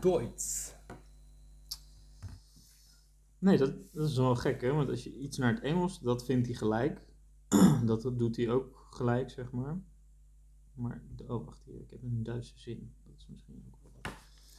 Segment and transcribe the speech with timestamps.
[0.00, 0.74] Duits.
[3.38, 4.72] Nee, dat, dat is wel gek, hè?
[4.72, 7.00] Want als je iets naar het Engels, dat vindt hij gelijk.
[7.84, 9.80] dat, dat doet hij ook gelijk, zeg maar.
[10.74, 12.92] Maar, oh, wacht hier, ik heb een Duitse zin.
[13.04, 14.12] Dat is misschien ook wel.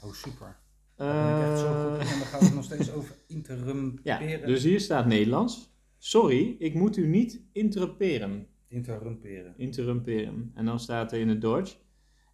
[0.09, 0.59] Oh, super.
[0.95, 2.05] Ben ik echt zo goed in.
[2.05, 4.27] Eh, En dan gaat het nog steeds over interrumperen.
[4.29, 5.75] Ja, dus hier staat Nederlands.
[5.97, 8.47] Sorry, ik moet u niet interrumperen.
[8.67, 9.53] Interrumperen.
[9.57, 10.51] Interrumperen.
[10.53, 11.79] En dan staat er in het Duits.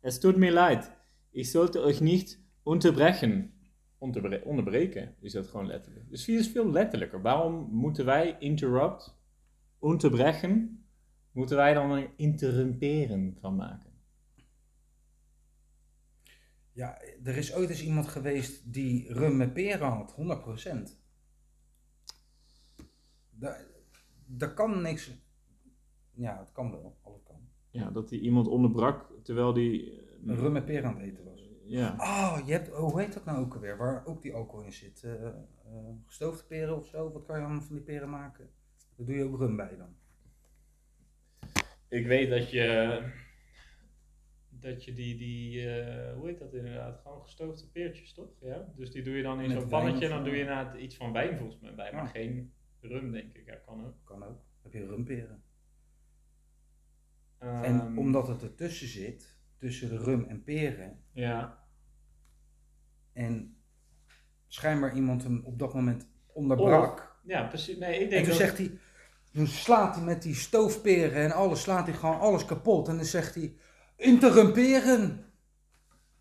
[0.02, 0.92] Es tut mir leid.
[1.32, 3.52] Ich sollte euch nicht unterbrechen.
[3.98, 6.10] Onderbre onderbreken is dat gewoon letterlijk.
[6.10, 7.22] Dus hier is veel letterlijker.
[7.22, 9.18] Waarom moeten wij interrupt,
[9.82, 10.86] unterbrechen,
[11.32, 13.92] moeten wij dan een interrumperen van maken?
[16.72, 21.02] Ja, er is ooit eens iemand geweest die rum met peren had, 100%.
[23.30, 23.66] Daar,
[24.26, 25.12] daar kan niks.
[26.12, 27.50] Ja, het kan wel, alles kan.
[27.70, 30.02] Ja, dat hij iemand onderbrak terwijl die...
[30.26, 31.33] Een rum met peren aan het eten was.
[31.66, 33.78] Ja, Oh, je hebt, oh, hoe heet dat nou ook alweer?
[33.78, 35.04] Waar ook die alcohol in zit.
[35.04, 35.34] Eh, eh,
[36.06, 38.50] gestoofde peren of zo, wat kan je dan van die peren maken?
[38.96, 39.96] Daar doe je ook rum bij dan.
[41.88, 43.02] ik weet dat je...
[44.50, 47.00] Dat je die, die eh, hoe heet dat inderdaad?
[47.02, 48.30] Gewoon gestoofde peertjes, toch?
[48.42, 48.74] Ja?
[48.76, 51.12] Dus die doe je dan in zo'n pannetje en dan doe je inderdaad iets van
[51.12, 52.10] wijn volgens mij bij, maar Ja.
[52.10, 53.46] geen rum denk ik.
[53.46, 53.96] Ja, kan ook.
[54.04, 54.42] Kan ook.
[54.62, 55.44] Heb je rumperen.
[57.38, 59.33] Ehm, En omdat het ertussen zit,
[59.64, 61.58] tussen de rum en peren, Ja,
[63.14, 63.58] en
[64.48, 67.16] schijnbaar iemand hem op dat moment onderbrak.
[67.24, 67.78] ja precies.
[67.78, 68.42] Nee, ik en denk toen dat...
[68.42, 68.78] zegt hij,
[69.34, 72.88] toen slaat hij met die stoofperen en alles, slaat hij gewoon alles kapot.
[72.88, 73.56] En dan zegt hij,
[73.96, 75.26] interrumperen.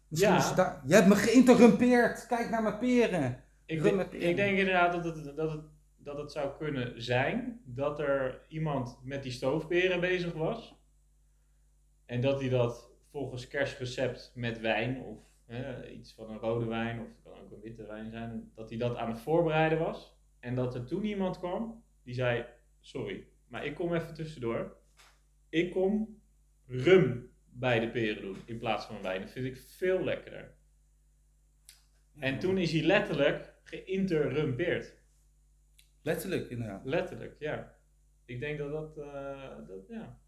[0.08, 0.54] Misschien Ja.
[0.54, 3.44] daar, je hebt me geïnterrumpeerd, kijk naar mijn peren.
[3.66, 4.28] Ik, Rum denk- met peren.
[4.28, 5.64] ik denk inderdaad dat het, dat, het,
[5.96, 10.80] dat het zou kunnen zijn dat er iemand met die stoofperen bezig was.
[12.06, 17.00] En dat hij dat volgens kerstrecept met wijn of hè, iets van een rode wijn
[17.00, 20.16] of het kan ook een witte wijn zijn, dat hij dat aan het voorbereiden was.
[20.40, 22.46] En dat er toen iemand kwam die zei,
[22.80, 24.76] sorry, maar ik kom even tussendoor.
[25.48, 26.20] Ik kom
[26.66, 29.20] rum bij de peren doen in plaats van wijn.
[29.20, 30.54] Dat vind ik veel lekkerder.
[32.18, 35.00] En toen is hij letterlijk geïnterrumpeerd.
[36.02, 36.84] Letterlijk, inderdaad.
[36.84, 37.76] Letterlijk, ja.
[38.24, 40.20] Ik denk dat dat, eh, dat ja,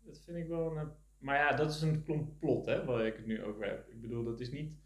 [0.00, 0.92] dat vind ik wel een...
[1.18, 3.88] Maar ja, dat is een complot, hè, waar ik het nu over heb.
[3.88, 4.78] Ik bedoel, dat is niet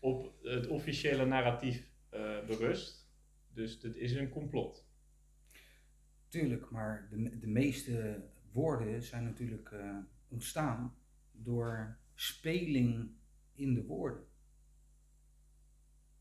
[0.00, 3.10] op het officiële narratief eh, berust.
[3.52, 4.86] Dus dit is een complot.
[6.28, 10.96] Tuurlijk, maar de, de meeste woorden zijn natuurlijk eh, ontstaan
[11.32, 13.10] door speling
[13.52, 14.26] in de woorden.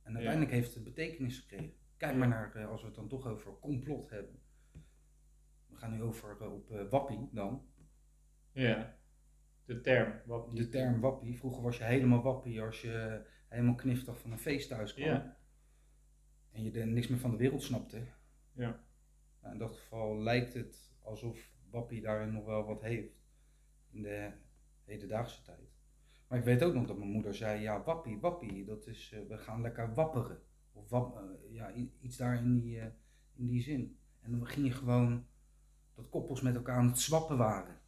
[0.03, 1.74] En uiteindelijk heeft het betekenis gekregen.
[1.97, 2.18] Kijk Ja.
[2.18, 4.40] maar naar, eh, als we het dan toch over complot hebben.
[5.68, 7.68] We gaan nu over op wappie dan.
[8.52, 8.97] Ja.
[9.67, 10.22] De term.
[10.25, 11.38] Wat De term wappie.
[11.38, 15.33] Vroeger was je helemaal wappie als je helemaal kniftig van een feest thuis kwam.
[16.51, 18.07] En je er niks meer van de wereld snapte.
[18.51, 18.83] Ja.
[19.41, 23.13] Nou, in dat geval lijkt het alsof Wappie daarin nog wel wat heeft
[23.91, 24.31] in de
[24.85, 25.75] hedendaagse tijd.
[26.27, 29.19] Maar ik weet ook nog dat mijn moeder zei, ja Wappie, Wappie, dat is, eh,
[29.27, 30.39] we gaan lekker wapperen.
[30.73, 32.88] Of wap, eh, ja, iets daar in die, eh,
[33.33, 33.97] in die zin.
[34.19, 35.25] En dan ging je gewoon
[35.95, 37.79] dat koppels met elkaar aan het swappen waren.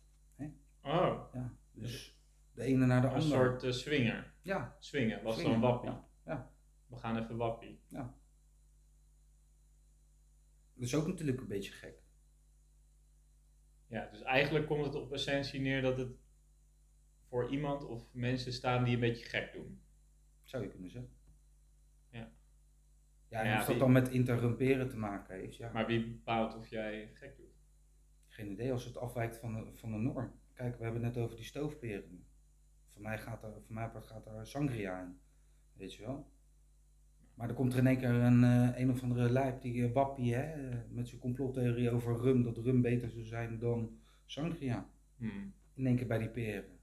[0.83, 2.17] Oh, Ja, dus
[2.51, 3.29] de ene naar de een andere.
[3.29, 4.33] soort eh, swinger.
[4.41, 5.89] Ja, Swingen was Swingen, dan wappie.
[5.89, 6.51] ja, ja.
[6.87, 7.81] We gaan even wappie.
[7.89, 8.13] dat
[10.87, 11.97] is ook natuurlijk een beetje gek.
[13.87, 16.17] Ja, dus eigenlijk komt het op essentie neer dat het
[17.27, 19.81] voor iemand of mensen staan die een beetje gek doen.
[20.43, 21.11] Zou je kunnen zeggen.
[22.09, 22.31] Ja.
[23.29, 25.71] Ja, en Ja, of dat wie- dan met interrumperen te maken heeft, ja.
[25.71, 27.57] Maar wie bepaalt of jij gek doet?
[28.27, 30.39] Geen idee als het afwijkt van de, van de norm.
[30.59, 32.25] Kijk, we hebben het net over die stoofperen.
[32.93, 35.19] Voor mij gaat er, voor mij part gaat er sangria in.
[35.73, 36.31] Weet je wel?
[37.33, 39.93] Maar er komt er in één keer een, eh, een of andere lijp, die eh,
[39.93, 44.89] wappie, hè, eh, met zijn complottheorie over rum, dat rum beter zou zijn dan sangria.
[45.17, 45.53] Hmm.
[45.73, 46.79] In één keer bij die peren.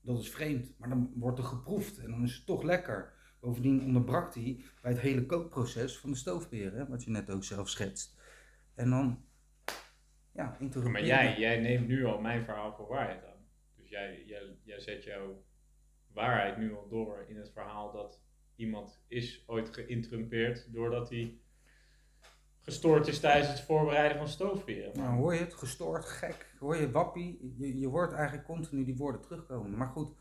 [0.00, 3.12] Dat is vreemd, maar dan wordt er geproefd en dan is het toch lekker.
[3.40, 7.44] Bovendien onderbrak hij bij het hele kookproces van de stoofperen, hè, wat je net ook
[7.44, 8.16] zelf schetst.
[8.74, 9.24] En dan,
[10.32, 10.56] ja,
[10.90, 13.46] Maar jij, jij neemt nu al mijn verhaal voor waarheid aan.
[13.76, 15.44] Dus jij, jij, jij zet jouw
[16.12, 18.22] waarheid nu al door in het verhaal dat
[18.56, 21.40] iemand is ooit geïnterrumpeerd doordat hij
[22.60, 24.96] gestoord is tijdens het voorbereiden van stoofperen.
[24.98, 25.54] Nou, hoor je het?
[25.54, 26.54] Gestoord, gek.
[26.58, 27.54] Hoor je wappie?
[27.58, 29.76] Je, je hoort eigenlijk continu die woorden terugkomen.
[29.76, 30.14] Maar goed,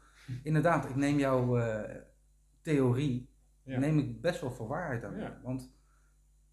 [0.44, 1.96] inderdaad, ik neem jouw eh,
[2.62, 3.30] theorie,
[3.64, 3.80] Ja.
[3.80, 5.18] neem ik best wel voor waarheid aan.
[5.20, 5.40] Ja.
[5.44, 5.72] Want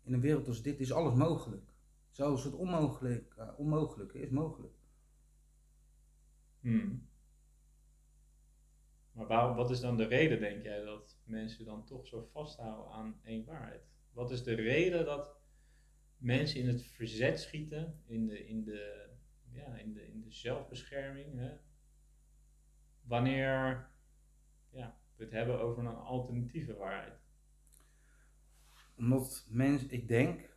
[0.05, 1.71] in een wereld als dit is alles mogelijk.
[2.19, 4.75] Zelfs het onmogelijk, eh, onmogelijke is mogelijk.
[6.61, 7.09] Hmm.
[9.13, 12.93] Maar waarom, wat is dan de reden, denk jij, dat mensen dan toch zo vasthouden
[12.93, 13.83] aan één waarheid?
[14.13, 15.37] Wat is de reden dat
[16.17, 19.09] mensen in het verzet schieten, in de, in de,
[19.51, 21.57] ja, in de, in de zelfbescherming, hè?
[23.01, 23.89] wanneer
[24.71, 27.21] ja, we het hebben over een alternatieve waarheid?
[28.97, 30.57] Omdat mensen, ik denk,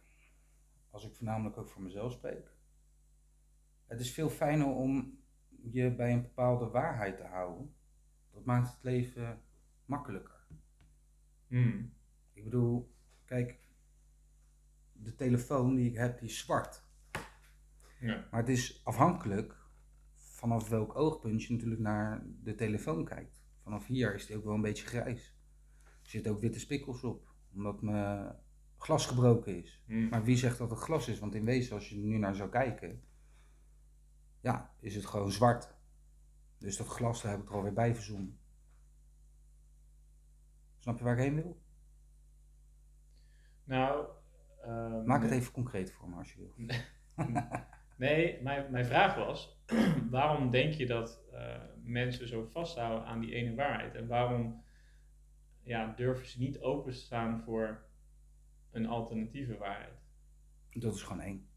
[0.91, 2.51] als ik voornamelijk ook voor mezelf spreek,
[3.85, 5.19] het is veel fijner om
[5.61, 7.75] je bij een bepaalde waarheid te houden.
[8.31, 9.41] Dat maakt het leven
[9.85, 10.47] makkelijker.
[11.47, 11.93] Hmm.
[12.33, 12.95] Ik bedoel,
[13.25, 13.59] kijk,
[14.91, 16.83] de telefoon die ik heb, die is zwart.
[17.99, 18.27] Ja.
[18.31, 19.61] Maar het is afhankelijk
[20.15, 23.43] vanaf welk oogpunt je natuurlijk naar de telefoon kijkt.
[23.63, 25.35] Vanaf hier is die ook wel een beetje grijs.
[26.03, 28.35] Er zitten ook witte spikkels op, omdat mijn
[28.81, 29.83] glas gebroken is.
[29.85, 30.09] Hmm.
[30.09, 31.19] Maar wie zegt dat het glas is?
[31.19, 33.03] Want in wezen, als je er nu naar zou kijken,
[34.41, 35.75] ja, is het gewoon zwart.
[36.57, 38.39] Dus dat glas, daar heb ik er alweer bij verzonnen.
[40.79, 41.61] Snap je waar ik heen wil?
[43.63, 44.07] Nou,
[44.61, 46.53] ehm, Maak het even concreet voor me als je wil.
[47.97, 49.63] Nee, mijn, mijn vraag was,
[50.09, 53.95] waarom denk je dat eh, mensen zo vasthouden aan die ene waarheid?
[53.95, 54.63] En waarom
[55.63, 57.83] ja, durven ze niet open te staan voor
[58.71, 59.99] een alternatieve waarheid?
[60.69, 61.49] Dat is gewoon eng.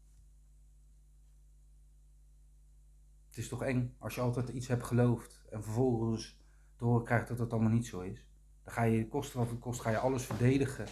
[3.27, 6.39] Het is toch eng als je altijd iets hebt geloofd en vervolgens
[6.75, 8.25] te horen krijgt dat het allemaal niet zo is.
[8.63, 10.85] Dan ga je kosten wat het kost, ga je alles verdedigen.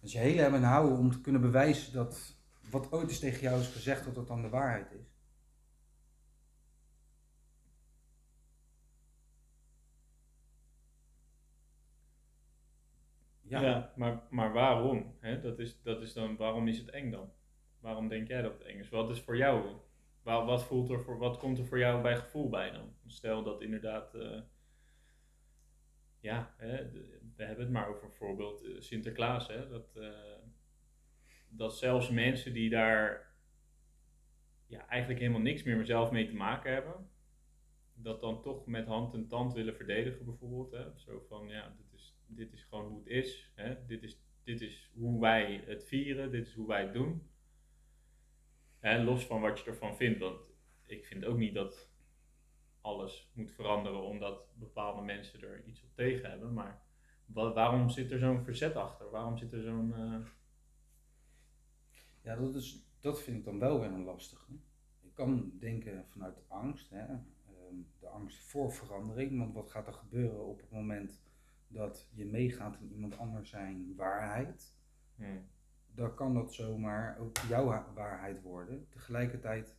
[0.00, 2.36] Dus je hele hebben houden om te kunnen bewijzen dat
[2.70, 5.15] wat ooit is tegen jou is gezegd, dat dat dan de waarheid is.
[13.48, 15.16] Ja, maar, maar waarom?
[15.20, 15.40] Hè?
[15.40, 17.32] Dat, is, dat is dan, waarom is het eng dan?
[17.80, 18.88] Waarom denk jij dat het eng is?
[18.88, 19.76] Wat is voor jou?
[20.22, 22.94] Wa- Wat, voelt er voor, wat komt er voor jou bij gevoel bij dan?
[23.06, 24.40] Stel dat inderdaad, eh,
[26.20, 26.90] ja, hè,
[27.36, 29.46] we hebben het maar over bijvoorbeeld eh, Sinterklaas.
[29.48, 29.68] Hè?
[29.68, 30.08] Dat, eh,
[31.48, 33.34] dat zelfs mensen die daar
[34.66, 37.10] ja, eigenlijk helemaal niks meer zelf mee te maken hebben,
[37.94, 40.70] dat dan toch met hand en tand willen verdedigen bijvoorbeeld.
[40.70, 40.98] Hè?
[40.98, 41.76] Zo van, ja,
[42.26, 43.52] dit is, gewoon hoe het is.
[43.54, 43.86] Hè?
[43.86, 47.30] Dit, is dit is hoe wij het vieren, dit is hoe wij het doen.
[48.80, 50.40] Los van wat je ervan vindt, want
[50.86, 51.88] ik vind ook niet dat
[52.80, 56.52] alles moet veranderen omdat bepaalde mensen er iets op tegen hebben.
[56.52, 56.82] Maar
[57.26, 59.10] wa- waarom zit er zo'n verzet achter?
[59.10, 59.94] Waarom zit er zo'n...
[59.94, 60.26] eh,
[62.22, 64.52] Ja, dat, is, dat vind ik dan wel weer een lastige.
[65.00, 67.04] Ik kan denken vanuit angst, hè?
[67.06, 69.38] ehm, de angst voor verandering.
[69.38, 71.22] Want wat gaat er gebeuren op het moment
[71.68, 74.74] dat je meegaat in iemand anders zijn waarheid?
[75.14, 75.48] hmm,
[75.94, 78.88] Dan kan dat zomaar ook jouw waarheid worden.
[78.88, 79.74] Tegelijkertijd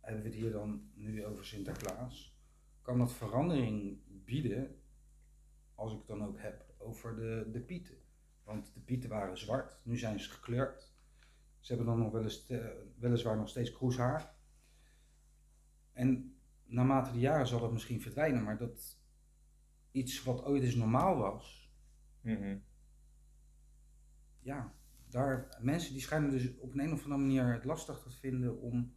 [0.00, 2.38] hebben we het hier dan nu over Sinterklaas.
[2.82, 4.80] Kan dat verandering bieden,
[5.74, 7.96] als ik het dan ook heb, over de, de pieten.
[8.42, 10.92] Want de pieten waren zwart, nu zijn ze gekleurd.
[11.58, 14.34] Ze hebben dan nog wel eens, te- weliswaar nog steeds kroeshaar.
[15.92, 18.98] En naarmate de jaren zal dat misschien verdwijnen, maar dat
[19.94, 21.72] iets wat ooit eens normaal was,
[22.20, 22.58] mhm.
[24.40, 24.74] ja,
[25.08, 28.60] daar, mensen die schijnen dus op een, een of andere manier het lastig te vinden
[28.60, 28.96] om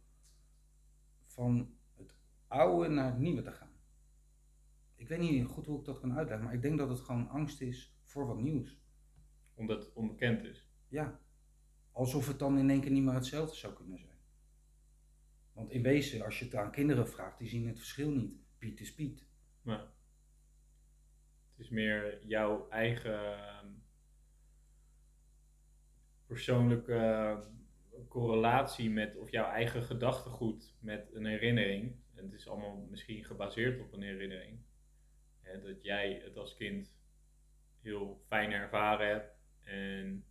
[1.26, 2.14] van het
[2.46, 3.72] oude naar het nieuwe te gaan.
[4.94, 7.28] Ik weet niet goed hoe ik dat kan uitleggen, maar ik denk dat het gewoon
[7.28, 8.80] angst is voor wat nieuws.
[9.54, 10.68] Omdat het onbekend is.
[10.88, 11.20] Ja,
[11.92, 14.18] alsof het dan in één keer niet meer hetzelfde zou kunnen zijn.
[15.52, 18.40] Want in wezen, als je het aan kinderen vraagt, die zien het verschil niet.
[18.58, 19.26] Piet is Piet.
[19.62, 19.96] Maar
[21.58, 23.66] is meer jouw eigen ehm,
[26.26, 27.38] persoonlijke eh,
[28.08, 31.96] correlatie met, of jouw eigen gedachtegoed met een herinnering.
[32.14, 34.58] En het is allemaal misschien gebaseerd op een herinnering.
[35.40, 36.96] Hè, dat jij het als kind
[37.80, 40.24] heel fijn ervaren hebt en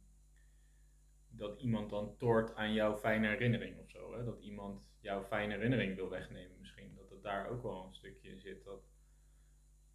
[1.30, 4.18] dat iemand dan toort aan jouw fijne herinnering of zo.
[4.18, 4.24] Hè?
[4.24, 6.96] Dat iemand jouw fijne herinnering wil wegnemen misschien.
[6.96, 8.64] Dat het daar ook wel een stukje in zit.
[8.64, 8.84] Dat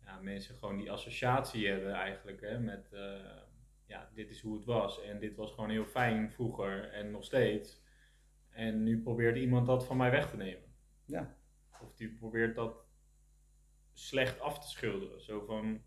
[0.04, 3.42] ja, mensen gewoon die associatie hebben eigenlijk hè, met eh,
[3.86, 5.02] ja, dit is hoe het was.
[5.02, 7.82] En dit was gewoon heel fijn vroeger en nog steeds.
[8.48, 10.74] En nu probeert iemand dat van mij weg te nemen.
[11.04, 11.36] Ja.
[11.80, 12.86] Of die probeert dat
[13.92, 15.22] slecht af te schilderen.
[15.22, 15.82] Zo van,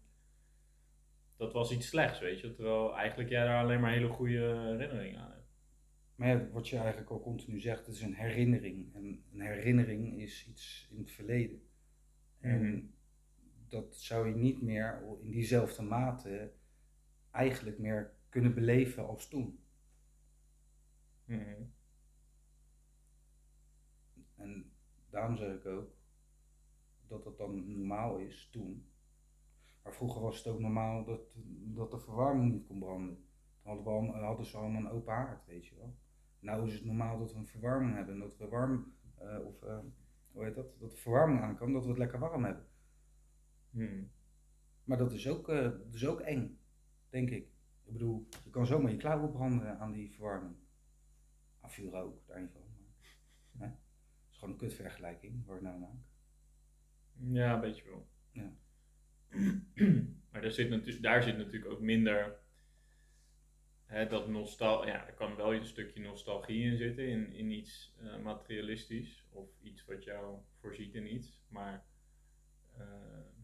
[1.37, 2.53] dat was iets slechts, weet je.
[2.53, 5.53] Terwijl eigenlijk jij daar alleen maar hele goede herinneringen aan hebt.
[6.15, 8.95] Maar ja, wat je eigenlijk al continu zegt, het is een herinnering.
[8.95, 11.61] En een herinnering is iets in het verleden.
[12.39, 12.85] En Mhm.
[13.75, 16.53] Dat zou je niet meer in diezelfde mate
[17.31, 19.59] eigenlijk meer kunnen beleven als toen.
[21.25, 21.63] Mhm.
[24.35, 24.71] En
[25.09, 25.89] daarom zeg ik ook
[27.07, 28.87] dat dat dan normaal is toen.
[29.83, 31.21] Maar vroeger was het ook normaal dat,
[31.75, 33.27] dat de verwarming niet kon branden.
[33.63, 35.95] Dan hadden, we al, hadden ze allemaal een open haard, weet je wel.
[36.39, 38.13] Nou is het normaal dat we een verwarming hebben.
[38.13, 39.79] en Dat we warm, eh, of eh,
[40.31, 40.79] hoe heet dat?
[40.79, 42.65] Dat de verwarming aankomt, dat we het lekker warm hebben.
[43.75, 44.11] Hmm.
[44.83, 46.59] Maar dat is ook, eh, dat is ook eng,
[47.09, 47.43] denk ik.
[47.85, 50.55] Ik bedoel, je kan zomaar je klauwen branden aan die verwarming.
[51.61, 52.61] Aan vuur ook, daar niet van.
[53.51, 53.73] Maar, hè?
[53.73, 55.97] Het is gewoon een kutvergelijking, waar ik nou maak.
[57.17, 58.07] Ja, een beetje wel.
[58.31, 58.53] Ja.
[60.31, 62.43] maar daar zit, natu- daar zit natuurlijk ook minder.
[63.85, 67.95] Hè, dat nostal ja, er kan wel een stukje nostalgie in zitten, in, in iets
[67.99, 71.41] eh, materialistisch of iets wat jou voorziet in iets.
[71.47, 71.85] Maar
[72.77, 73.34] eh,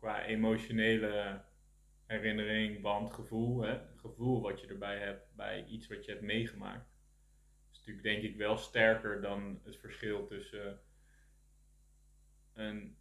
[0.00, 1.42] qua emotionele
[2.06, 6.90] herinnering, band, gevoel, hè, gevoel wat je erbij hebt bij iets wat je hebt meegemaakt,
[7.70, 10.80] is natuurlijk denk ik wel sterker dan het verschil tussen
[12.52, 12.96] een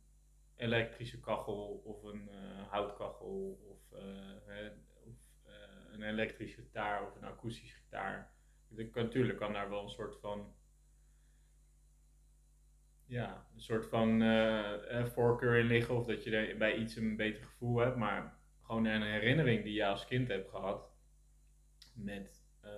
[0.56, 4.72] elektrische kachel of een eh, houtkachel of, eh,
[5.04, 5.14] of
[5.46, 5.54] eh,
[5.92, 8.32] een elektrische gitaar of een akoestische gitaar.
[8.76, 10.56] Ik kan, natuurlijk kan daar wel een soort van
[13.10, 16.96] ja, een soort van eh, eh, voorkeur in liggen of dat je er bij iets
[16.96, 20.92] een beter gevoel hebt, maar gewoon een herinnering die je als kind hebt gehad
[21.94, 22.72] met eh,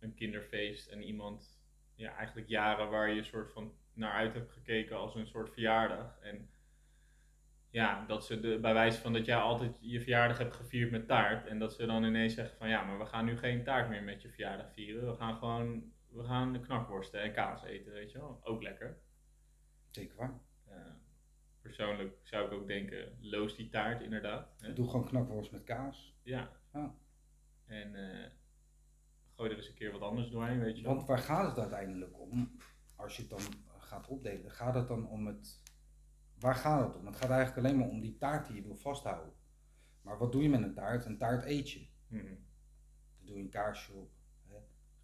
[0.00, 1.60] een kinderfeest en iemand,
[1.94, 5.50] ja, eigenlijk jaren waar je een soort van naar uit hebt gekeken als een soort
[5.50, 6.18] verjaardag.
[6.20, 6.48] En
[7.70, 11.06] ja, dat ze de, bij wijze van dat jij altijd je verjaardag hebt gevierd met
[11.06, 11.46] taart.
[11.46, 14.02] En dat ze dan ineens zeggen van ja, maar we gaan nu geen taart meer
[14.02, 15.06] met je verjaardag vieren.
[15.06, 18.40] We gaan gewoon, we gaan knakworsten en kaas eten, weet je wel.
[18.42, 19.02] Ook lekker.
[19.94, 20.40] Zeker waar.
[21.60, 24.54] Persoonlijk zou ik ook denken, loos die taart inderdaad.
[24.60, 24.72] Hè?
[24.72, 26.16] Doe gewoon knakworst met kaas.
[26.22, 26.50] Ja.
[26.72, 26.94] Ja.
[27.64, 28.30] En eh,
[29.34, 30.94] gooi er eens een keer wat anders doorheen, weet je wel.
[30.94, 32.56] Want waar gaat het uiteindelijk om?
[32.96, 33.40] Als je het dan
[33.78, 35.60] gaat opdelen, gaat het dan om het.
[36.38, 37.06] Waar gaat het om?
[37.06, 39.32] Het gaat eigenlijk alleen maar om die taart die je wil vasthouden.
[40.02, 41.04] Maar wat doe je met een taart?
[41.04, 41.86] Een taart eet je.
[42.08, 44.10] Dan doe je een kaarsje op.
[44.48, 44.56] Hè?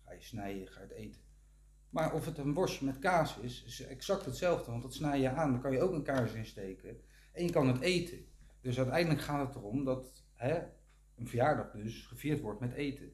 [0.04, 1.22] Ga je snijden, ga je het eten.
[1.90, 4.70] Maar of het een worstje met kaas is, is exact hetzelfde.
[4.70, 7.00] Want dat snij je aan, dan kan je ook een kaars in steken.
[7.32, 8.26] En je kan het eten.
[8.60, 10.62] Dus uiteindelijk gaat het erom dat hè,
[11.16, 13.12] een verjaardag dus gevierd wordt met eten.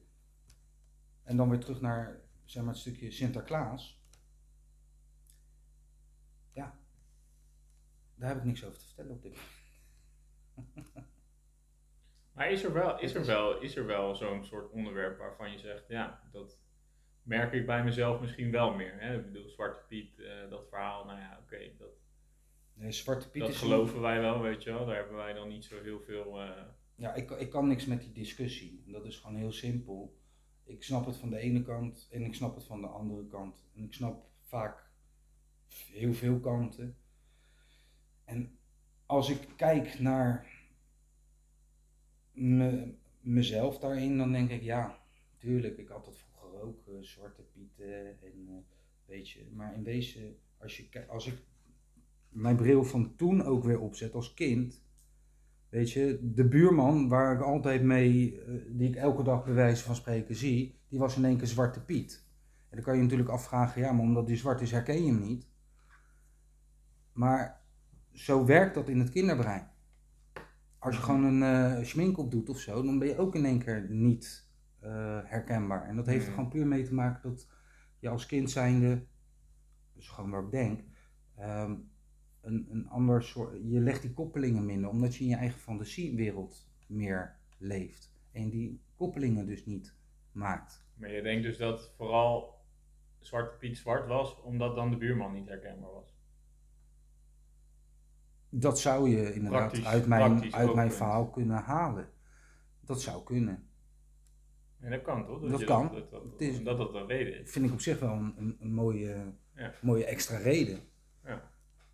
[1.23, 4.01] En dan weer terug naar zeg maar, het stukje Sinterklaas.
[6.53, 6.79] Ja,
[8.15, 9.55] daar heb ik niks over te vertellen op dit moment.
[12.33, 15.59] Maar is er wel, is er wel, is er wel zo'n soort onderwerp waarvan je
[15.59, 16.59] zegt, ja, dat
[17.27, 18.93] merk ik bij mezelf misschien wel meer.
[18.99, 19.17] Hè?
[19.17, 21.89] Ik bedoel, Zwarte Piet, eh, dat verhaal, nou ja, oké, dat,
[22.73, 24.85] Nee, Zwarte Piet dat is geloven wij wel, weet je wel.
[24.85, 26.41] Daar hebben wij dan niet zo heel veel...
[26.41, 26.49] eh,
[26.95, 28.83] Ja, ik, ik kan niks met die discussie.
[28.85, 30.17] En dat is gewoon heel simpel.
[30.63, 33.65] Ik snap het van de ene kant en ik snap het van de andere kant.
[33.75, 34.89] En ik snap vaak
[35.91, 36.97] heel veel kanten.
[38.25, 38.57] En
[39.05, 40.47] als ik kijk naar
[42.31, 44.99] me, mezelf daarin, dan denk ik ja,
[45.37, 46.25] tuurlijk, ik had dat
[46.57, 48.53] vroeger ook, eh, Zwarte Pieten en eh,
[49.05, 49.47] weet je.
[49.53, 51.37] Maar in wezen, als, je, als ik
[52.29, 54.85] mijn bril van toen ook weer opzet als kind,
[55.69, 59.83] Weet je, de buurman waar ik altijd mee, eh, die ik elke dag bij wijze
[59.83, 62.25] van spreken zie, die was in één keer Zwarte Piet.
[62.69, 65.21] En dan kan je natuurlijk afvragen, ja, maar omdat die zwart is, herken je hem
[65.21, 65.47] niet.
[67.13, 67.61] Maar
[68.13, 69.67] zo werkt dat in het kinderbrein.
[70.79, 73.45] Als je gewoon een eh schmink op doet of zo, dan ben je ook in
[73.45, 74.46] één keer niet eh,
[75.25, 75.87] herkenbaar.
[75.87, 76.35] En dat heeft er Mhm.
[76.35, 77.47] gewoon puur mee te maken dat
[77.99, 79.05] je als kind zijnde,
[79.95, 80.81] is gewoon wat ik denk,
[81.35, 81.75] ehm,
[82.41, 86.69] een, een ander soort, je legt die koppelingen minder, omdat je in je eigen fantasiewereld
[86.87, 88.13] meer leeft.
[88.31, 89.95] En die koppelingen dus niet
[90.31, 90.85] maakt.
[90.95, 92.55] maar je denkt dus dat vooral
[93.19, 96.15] Zwarte Piet zwart was, omdat dan de buurman niet herkenbaar was.
[98.49, 102.09] Dat zou je inderdaad Praktisch- uit mijn, uit mijn verhaal kunnen halen.
[102.81, 103.66] Dat zou kunnen.
[104.79, 105.41] En dat kan toch?
[105.49, 105.91] Dat je kan.
[105.93, 107.51] Dat dat, Het is- dat, dat reden is.
[107.51, 109.73] vind ik op zich wel een, een, een mooie, Ja.
[109.81, 110.79] mooie extra reden.
[111.23, 111.51] Ja.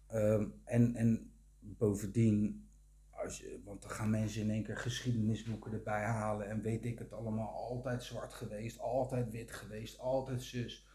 [0.07, 2.69] Ehm, en, en bovendien,
[3.09, 6.99] als je, want dan gaan mensen in één keer geschiedenisboeken erbij halen en weet ik
[6.99, 10.87] het allemaal, altijd zwart geweest, altijd wit geweest, altijd zus.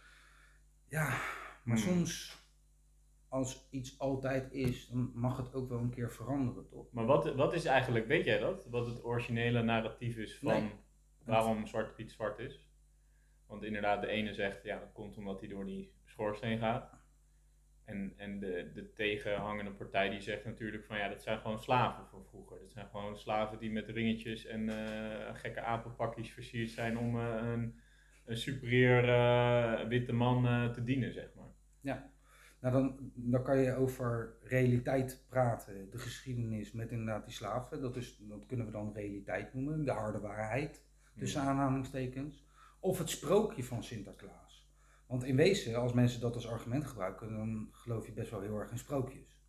[0.88, 1.08] Ja,
[1.64, 1.86] maar Hmm.
[1.96, 2.46] soms
[3.28, 6.92] als iets altijd is, dan mag het ook wel een keer veranderen, toch?
[6.92, 8.66] Maar wat, wat is eigenlijk, weet jij dat?
[8.70, 10.70] Wat het originele narratief is van Nee.
[11.28, 12.68] Waarom Zwarte Piet zwart is?
[13.46, 16.96] Want inderdaad, de ene zegt, ja, dat komt omdat hij door die schoorsteen gaat.
[17.84, 22.06] En, en de, de tegenhangende partij die zegt natuurlijk van, ja, dat zijn gewoon slaven
[22.06, 22.58] van vroeger.
[22.60, 27.50] Dat zijn gewoon slaven die met ringetjes en eh, gekke apenpakjes versierd zijn om eh,
[27.52, 27.80] een,
[28.24, 31.52] een superieur eh, witte man te dienen, zeg maar.
[32.60, 37.80] Nou, dan, dan kan je over realiteit praten, de geschiedenis met inderdaad die slaven.
[37.80, 40.84] Dat, is, dat kunnen we dan realiteit noemen, de harde waarheid,
[41.18, 42.46] tussen aanhalingstekens.
[42.80, 44.68] Of het sprookje van Sinterklaas.
[45.06, 48.58] Want in wezen, als mensen dat als argument gebruiken, dan geloof je best wel heel
[48.58, 49.40] erg in sprookjes.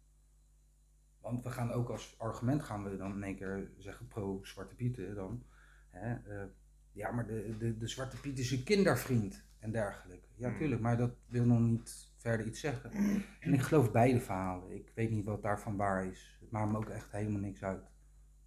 [1.22, 4.76] Want we gaan ook als argument gaan we dan in één keer zeggen pro Zwarte
[4.76, 5.44] Pieten dan.
[5.90, 6.48] Hè, eh,
[6.92, 10.28] ja, maar de, de, de Zwarte Piet is een kindervriend en dergelijke.
[10.36, 10.58] Ja, Hmm.
[10.58, 12.92] tuurlijk, maar dat wil nog niet verder iets zeggen.
[13.40, 14.76] En ik geloof beide verhalen.
[14.76, 16.38] Ik weet niet wat daarvan waar is.
[16.40, 17.84] Het maakt me ook echt helemaal niks uit.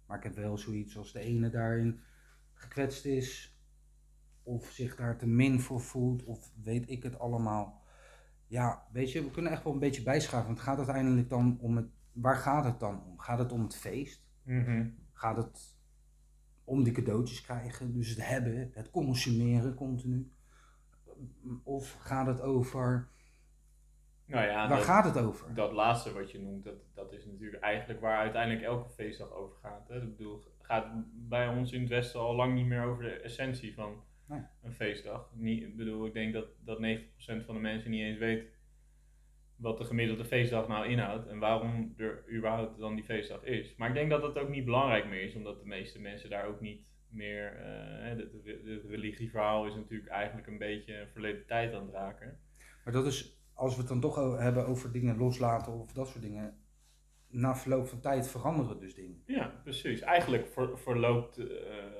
[0.05, 1.99] Maar ik heb wel zoiets als de ene daarin
[2.63, 3.57] gekwetst is,
[4.43, 7.81] of zich daar te min voor voelt, of weet ik het allemaal.
[8.47, 10.45] Ja, weet je, we kunnen echt wel een beetje bijschaven.
[10.45, 11.87] Want het gaat uiteindelijk dan om het.
[12.11, 13.19] Waar gaat het dan om?
[13.19, 14.25] Gaat het om het feest?
[14.43, 14.89] Mhm.
[15.13, 15.77] Gaat het
[16.63, 20.31] om die cadeautjes krijgen, dus het hebben, het consumeren continu?
[21.63, 23.11] Of gaat het over.
[24.25, 25.53] Nou ja, waar dat, gaat het over?
[25.53, 29.57] dat laatste wat je noemt, dat, dat is natuurlijk eigenlijk waar uiteindelijk elke feestdag over
[29.61, 29.87] gaat.
[29.87, 30.01] Hè?
[30.01, 30.87] Ik bedoel, gaat
[31.29, 34.41] bij ons in het Westen al lang niet meer over de essentie van Nee.
[34.63, 35.29] een feestdag.
[35.33, 38.45] Niet, ik bedoel, ik denk dat, dat 90% van de mensen niet eens weet
[39.55, 43.75] wat de gemiddelde feestdag nou inhoudt en waarom er überhaupt dan die feestdag is.
[43.75, 46.45] Maar ik denk dat dat ook niet belangrijk meer is, omdat de meeste mensen daar
[46.45, 47.55] ook niet meer.
[47.55, 48.31] eh, het,
[48.87, 52.39] religieverhaal is natuurlijk eigenlijk een beetje een verleden tijd aan het raken.
[52.83, 56.23] Maar dat is, als we het dan toch hebben over dingen loslaten of dat soort
[56.23, 56.57] dingen.
[57.33, 59.23] Na verloop van tijd veranderen dus dingen.
[59.25, 60.01] Ja, precies.
[60.01, 61.47] Eigenlijk ver, verloopt, eh,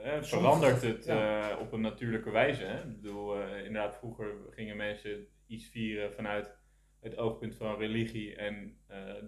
[0.03, 1.51] hè, verandert het ja.
[1.51, 2.63] eh, op een natuurlijke wijze.
[2.63, 2.77] Hè?
[2.77, 6.57] Ik bedoel, eh, inderdaad, vroeger gingen mensen iets vieren vanuit
[6.99, 8.77] het oogpunt van religie en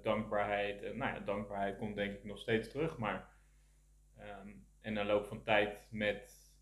[0.04, 0.84] dankbaarheid.
[0.84, 3.30] En nou ja, dankbaarheid komt denk ik nog steeds terug, maar
[4.18, 4.50] ehm,
[4.82, 6.54] en na loop van tijd met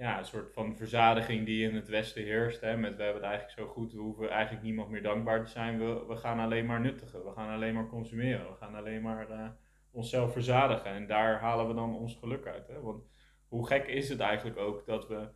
[0.00, 2.60] ja, een soort van verzadiging die in het Westen heerst.
[2.60, 5.50] Hè, met we hebben het eigenlijk zo goed, we hoeven eigenlijk niemand meer dankbaar te
[5.50, 5.78] zijn.
[5.78, 9.30] We, we gaan alleen maar nuttigen, we gaan alleen maar consumeren, we gaan alleen maar
[9.30, 9.48] eh,
[9.90, 10.90] onszelf verzadigen.
[10.90, 12.66] En daar halen we dan ons geluk uit.
[12.66, 12.80] Hè?
[12.80, 13.04] Want
[13.48, 15.28] hoe gek is het eigenlijk ook dat we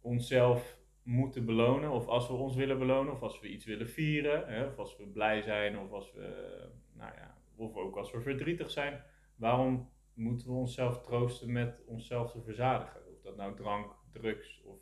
[0.00, 4.48] onszelf moeten belonen, of als we ons willen belonen, of als we iets willen vieren,
[4.48, 6.56] hè, of als we blij zijn, of als we,
[6.92, 9.02] nou ja, of ook als we verdrietig zijn.
[9.36, 13.07] Waarom moeten we onszelf troosten met onszelf te verzadigen?
[13.28, 14.78] Dat nou drank, drugs of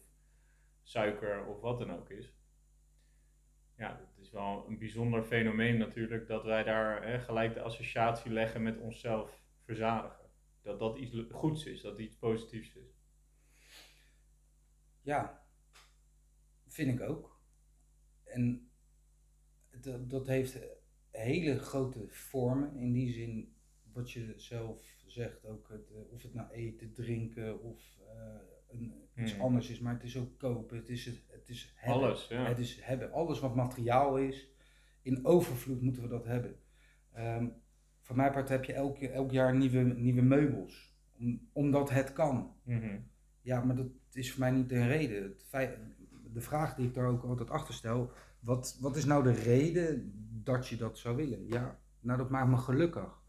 [0.82, 2.34] suiker of wat dan ook is.
[3.76, 8.30] Ja, het is wel een bijzonder fenomeen natuurlijk dat wij daar hè, gelijk de associatie
[8.30, 10.30] leggen met onszelf verzadigen.
[10.62, 12.98] Dat dat iets goeds is, dat iets positiefs is.
[15.02, 15.46] Ja,
[16.66, 17.40] vind ik ook.
[18.24, 18.70] En
[19.70, 20.58] dat, dat heeft
[21.10, 22.76] hele grote vormen.
[22.76, 23.56] In die zin,
[23.92, 28.92] wat je zelf zegt, ook het, eh, of het nou eten, drinken of eh, een,
[29.16, 29.40] iets Hmm.
[29.40, 29.80] anders is.
[29.80, 32.02] Maar het is ook kopen, het is, het, het is hebben.
[32.02, 32.46] Alles, ja.
[32.46, 33.12] Het is hebben.
[33.12, 34.48] Alles wat materiaal is,
[35.02, 36.56] in overvloed moeten we dat hebben.
[37.12, 37.46] Ehm
[38.06, 40.94] voor mijn part heb je elk, elk jaar nieuwe, nieuwe meubels.
[41.18, 42.54] Om, omdat het kan.
[42.62, 42.98] Mhm.
[43.40, 45.22] Ja, maar dat is voor mij niet de reden.
[45.22, 45.78] Het feit,
[46.32, 50.12] de vraag die ik daar ook altijd achter stel, wat, wat is nou de reden
[50.44, 51.46] dat je dat zou willen?
[51.46, 53.24] Ja, nou dat maakt me gelukkig.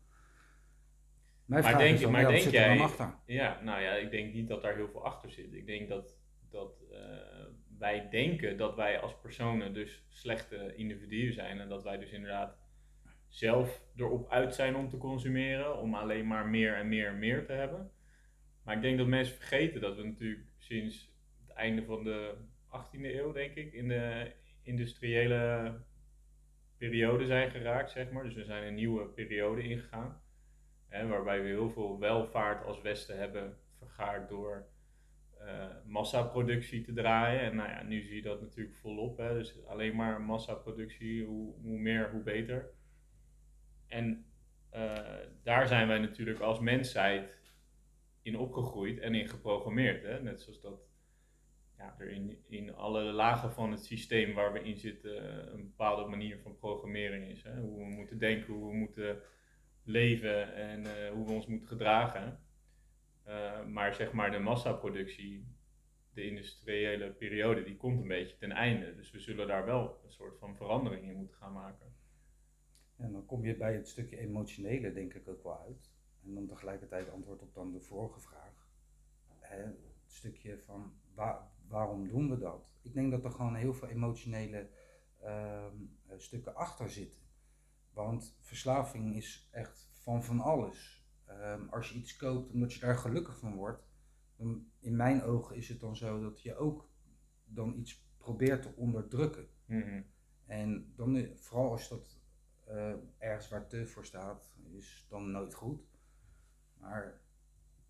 [1.47, 3.13] Mijn Maar vraag denk- is dan, maar ja, denk zit jij- achter?
[3.25, 5.53] Ja, nou ja, ik denk niet dat daar heel veel achter zit.
[5.53, 6.17] Ik denk dat,
[6.49, 7.45] dat eh,
[7.77, 12.57] wij denken dat wij als personen dus slechte individuen zijn en dat wij dus inderdaad
[13.27, 17.45] zelf erop uit zijn om te consumeren, om alleen maar meer en meer en meer
[17.45, 17.91] te hebben.
[18.63, 21.11] Maar ik denk dat mensen vergeten dat we natuurlijk sinds
[21.47, 22.35] het einde van de
[22.69, 24.31] 18e eeuw, denk ik, in de
[24.63, 25.73] industriële
[26.77, 28.23] periode zijn geraakt, zeg maar.
[28.23, 30.21] Dus we zijn een nieuwe periode ingegaan.
[31.05, 34.67] Waarbij we heel veel welvaart als Westen hebben vergaard door
[35.39, 37.41] eh, massaproductie te draaien.
[37.41, 39.17] En nou ja, nu zie je dat natuurlijk volop.
[39.17, 42.69] Hè, dus alleen maar massaproductie, hoe, hoe meer, hoe beter.
[43.87, 44.25] En
[44.69, 44.95] eh,
[45.43, 47.37] daar zijn wij natuurlijk als mensheid
[48.21, 50.03] in opgegroeid en in geprogrammeerd.
[50.03, 50.21] Hè?
[50.21, 50.79] Net zoals dat
[51.77, 56.09] ja, er in, in alle lagen van het systeem waar we in zitten een bepaalde
[56.09, 57.43] manier van programmering is.
[57.43, 57.59] Hè?
[57.59, 59.21] Hoe we moeten denken, hoe we moeten
[59.87, 62.39] leven en eh, hoe we ons moeten gedragen.
[63.23, 65.55] Eh, maar zeg maar de massaproductie,
[66.13, 68.95] de industriële periode, die komt een beetje ten einde.
[68.95, 71.95] Dus we zullen daar wel een soort van verandering in moeten gaan maken.
[72.95, 75.91] En dan kom je bij het stukje emotionele denk ik ook wel uit.
[76.23, 78.67] En dan tegelijkertijd antwoord op dan de vorige vraag.
[79.39, 82.71] Hè, het stukje van wa- waarom doen we dat?
[82.81, 84.69] Ik denk dat er gewoon heel veel emotionele
[85.21, 85.75] ehm,
[86.07, 87.21] eh, stukken achter zitten.
[87.97, 91.05] Want verslaving is echt van van alles.
[91.25, 93.87] Ehm, als je iets koopt omdat je daar gelukkig van wordt,
[94.35, 96.89] dan in mijn ogen is het dan zo dat je ook
[97.45, 99.47] dan iets probeert te onderdrukken.
[99.65, 100.01] Mhm.
[100.45, 102.19] En dan, i- vooral als dat
[102.63, 105.81] eh, ergens waar te voor staat, is dan nooit goed.
[106.77, 107.21] Maar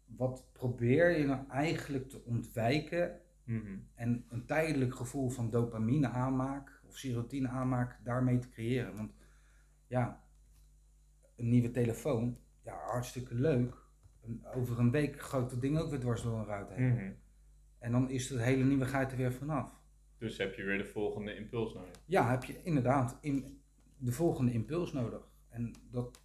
[0.06, 3.78] wat probeer je nou eigenlijk te ontwijken Mhm.
[3.96, 8.96] en een tijdelijk gevoel van dopamine aanmaak of serotine aanmaak daarmee te creëren?
[8.96, 9.12] Want
[9.88, 10.23] ja,
[11.36, 13.76] een nieuwe telefoon, ja, hartstikke leuk.
[14.21, 16.93] En over een week gooit dat ding ook weer dwars door een ruit heen.
[16.93, 17.12] Mhm.
[17.80, 19.71] En dan is het hele nieuwigheid er weer vanaf.
[20.17, 21.95] Dus heb je weer de volgende impuls nodig.
[22.06, 23.62] Ja, heb je inderdaad in
[23.97, 25.32] de volgende impuls nodig.
[25.50, 26.21] En dat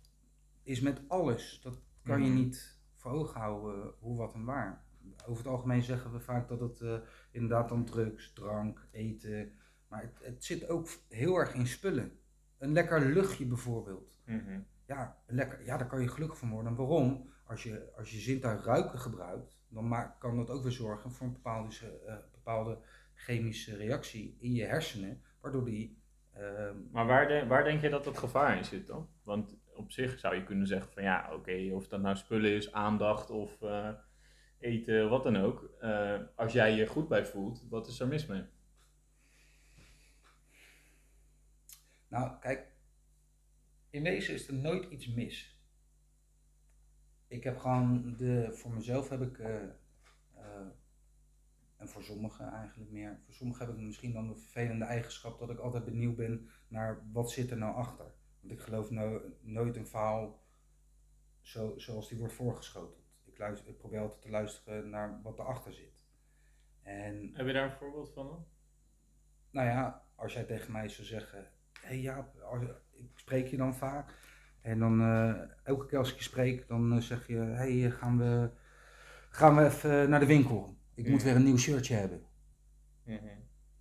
[0.63, 1.61] is met alles.
[1.63, 2.37] Dat kan je Mhm.
[2.39, 4.85] niet voor ogen houden hoe, wat en waar.
[5.27, 6.99] Over het algemeen zeggen we vaak dat het eh,
[7.31, 9.53] inderdaad dan drugs, drank, eten.
[9.89, 12.13] Maar het, het zit ook heel erg in spullen.
[12.63, 14.21] Een lekker luchtje bijvoorbeeld.
[14.27, 14.61] Mhm.
[14.87, 16.75] Ja, lekker, ja, daar kan je gelukkig van worden.
[16.75, 17.31] Waarom?
[17.47, 21.27] Als je, als je zintuig ruiken gebruikt, dan maak, kan dat ook weer zorgen voor
[21.27, 21.75] een bepaalde,
[22.07, 22.79] eh, bepaalde
[23.15, 26.01] chemische reactie in je hersenen, waardoor die.
[26.33, 29.09] ehm, Maar waar, de- waar denk je dat het gevaar in zit dan?
[29.23, 32.73] Want op zich zou je kunnen zeggen van ja, oké, of dat nou spullen is,
[32.73, 33.89] aandacht of eh,
[34.59, 35.71] eten, wat dan ook.
[35.81, 38.43] eh, als jij je goed bij voelt, wat is er mis mee?
[42.13, 42.73] Nou, kijk,
[43.91, 45.61] in wezen is er nooit iets mis.
[47.27, 49.63] Ik heb gewoon de, voor mezelf heb ik, eh,
[50.35, 50.67] eh,
[51.77, 55.51] en voor sommigen eigenlijk meer, voor sommigen heb ik misschien dan de vervelende eigenschap dat
[55.51, 58.15] ik altijd benieuwd ben naar wat zit er nou achter.
[58.41, 60.43] Want ik geloof no- nooit een verhaal
[61.41, 63.11] zo, zoals die wordt voorgeschoteld.
[63.25, 66.05] Ik, luister, ik probeer altijd te luisteren naar wat erachter zit.
[66.83, 68.47] En Heb je daar een voorbeeld van dan?
[69.51, 71.51] nou ja, als jij tegen mij zou zeggen,
[72.01, 74.15] hey als, ik spreek je dan vaak.
[74.61, 77.91] En dan eh, elke keer als ik je spreek, dan eh, zeg je, hé, hey,
[77.91, 78.51] gaan, we,
[79.29, 80.77] gaan we even naar de winkel.
[80.95, 81.27] Ik moet Ja.
[81.27, 82.23] weer een nieuw shirtje hebben.
[83.05, 83.25] Mhm.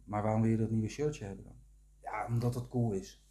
[0.04, 1.56] Maar waarom wil je dat nieuwe shirtje hebben dan?
[2.02, 3.26] Ja, omdat het cool is.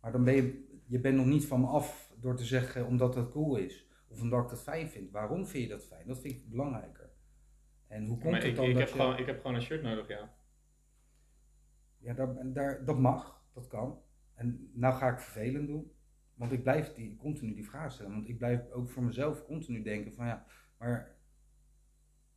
[0.00, 3.14] Maar dan ben je, je bent nog niet van me af door te zeggen omdat
[3.14, 3.88] het cool is.
[4.08, 5.10] Of omdat ik het fijn vind.
[5.10, 6.06] Waarom vind je dat fijn?
[6.06, 7.10] Dat vind ik belangrijker.
[7.86, 9.00] En hoe komt Maar het ik, dan ik, dat heb je...
[9.00, 10.34] gewoon, ik heb gewoon een shirt nodig, ja.
[11.98, 14.02] Ja, daar, daar, dat mag, dat kan.
[14.34, 15.92] En nou ga ik vervelend doen.
[16.34, 18.12] Want ik blijf die, continu die vraag stellen.
[18.12, 20.46] Want ik blijf ook voor mezelf continu denken van ja,
[20.78, 21.16] maar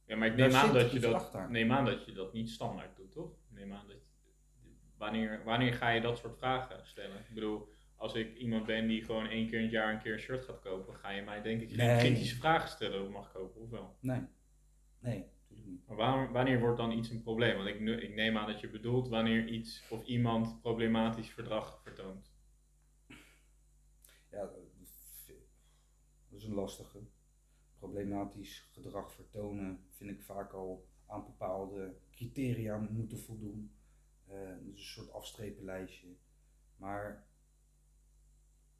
[0.05, 1.49] Ja, maar ik neem aan, dat je dat, achter.
[1.51, 3.31] neem aan dat je dat niet standaard doet, toch?
[3.49, 3.97] Neem aan dat
[4.97, 7.19] wanneer, wanneer ga je dat soort vragen stellen?
[7.19, 10.13] Ik bedoel, als ik iemand ben die gewoon één keer in het jaar een keer
[10.13, 11.97] een shirt gaat kopen, ga je mij denk ik geen Nee.
[11.99, 13.97] kritische vragen stellen of mag kopen, of wel?
[13.99, 14.21] nee,
[14.99, 15.25] nee,
[16.31, 17.55] wanneer wordt dan iets een probleem?
[17.55, 22.31] Want ik, ik neem aan dat je bedoelt wanneer iets of iemand problematisch verdrag vertoont.
[24.31, 24.57] Ja, dat
[26.31, 26.99] is een lastige.
[27.79, 33.71] Problematisch gedrag vertonen vind ik vaak al aan bepaalde criteria moeten voldoen.
[34.27, 36.07] Eh, dus een soort afstrepenlijstje.
[36.75, 37.27] Maar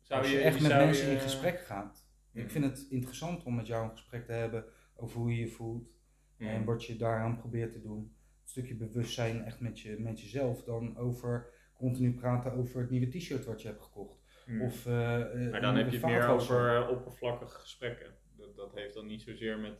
[0.02, 2.06] Zou als je, echt met mensen je- in gesprek gaat.
[2.32, 2.52] Ik Mhm.
[2.52, 5.90] vind het interessant om met jou een gesprek te hebben over hoe je je voelt.
[6.50, 7.98] En wat je daaraan probeert te doen.
[7.98, 10.64] Een stukje bewustzijn echt met, je, met jezelf.
[10.64, 14.22] Dan over continu praten over het nieuwe t-shirt wat je hebt gekocht.
[14.46, 14.62] Mhm.
[14.62, 18.14] Of, eh, eh, maar dan heb je het meer over eh, oppervlakkige gesprekken.
[18.38, 19.74] Dat, dat heeft dan niet zozeer met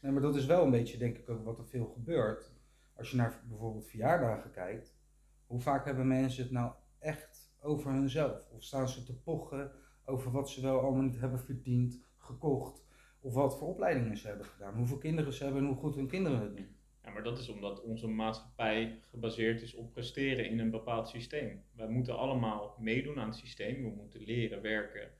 [0.00, 2.52] Nee, maar dat is wel een beetje denk ik ook wat er veel gebeurt.
[2.96, 4.98] Als je naar bijvoorbeeld verjaardagen kijkt.
[5.46, 8.50] Hoe vaak hebben mensen het nou echt over hunzelf?
[8.50, 9.72] Of staan ze te pochen
[10.04, 12.84] over wat ze wel allemaal niet hebben verdiend, gekocht.
[13.20, 14.74] Of wat voor opleidingen ze hebben gedaan.
[14.74, 16.76] Hoeveel kinderen ze hebben en hoe goed hun kinderen het doen.
[17.02, 21.64] Ja, maar dat is omdat onze maatschappij gebaseerd is op presteren in een bepaald systeem.
[21.72, 23.82] Wij moeten allemaal meedoen aan het systeem.
[23.82, 25.10] We moeten leren werken.